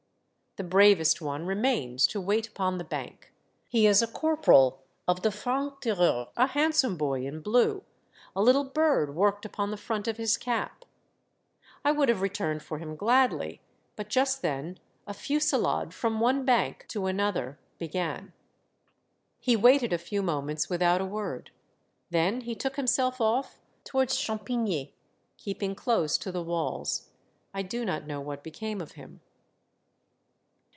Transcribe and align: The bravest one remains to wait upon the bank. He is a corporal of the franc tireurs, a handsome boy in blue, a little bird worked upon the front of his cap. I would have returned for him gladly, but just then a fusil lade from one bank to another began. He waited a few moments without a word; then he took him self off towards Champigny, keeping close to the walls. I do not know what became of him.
The 0.57 0.65
bravest 0.67 1.21
one 1.21 1.45
remains 1.45 2.05
to 2.07 2.19
wait 2.19 2.49
upon 2.49 2.77
the 2.77 2.83
bank. 2.83 3.31
He 3.69 3.87
is 3.87 4.01
a 4.01 4.05
corporal 4.07 4.81
of 5.07 5.21
the 5.21 5.31
franc 5.31 5.79
tireurs, 5.79 6.27
a 6.35 6.47
handsome 6.47 6.97
boy 6.97 7.25
in 7.25 7.39
blue, 7.39 7.83
a 8.35 8.41
little 8.41 8.65
bird 8.65 9.15
worked 9.15 9.45
upon 9.45 9.71
the 9.71 9.77
front 9.77 10.09
of 10.09 10.17
his 10.17 10.35
cap. 10.35 10.83
I 11.85 11.93
would 11.93 12.09
have 12.09 12.19
returned 12.21 12.63
for 12.63 12.79
him 12.79 12.97
gladly, 12.97 13.61
but 13.95 14.09
just 14.09 14.41
then 14.41 14.77
a 15.07 15.13
fusil 15.13 15.61
lade 15.61 15.93
from 15.93 16.19
one 16.19 16.43
bank 16.43 16.83
to 16.89 17.05
another 17.05 17.57
began. 17.77 18.33
He 19.39 19.55
waited 19.55 19.93
a 19.93 19.97
few 19.97 20.21
moments 20.21 20.67
without 20.69 20.99
a 20.99 21.05
word; 21.05 21.51
then 22.09 22.41
he 22.41 22.55
took 22.55 22.75
him 22.75 22.87
self 22.87 23.21
off 23.21 23.61
towards 23.85 24.17
Champigny, 24.17 24.93
keeping 25.37 25.75
close 25.75 26.17
to 26.17 26.29
the 26.29 26.43
walls. 26.43 27.07
I 27.53 27.61
do 27.61 27.85
not 27.85 28.05
know 28.05 28.19
what 28.19 28.43
became 28.43 28.81
of 28.81 28.91
him. 28.91 29.21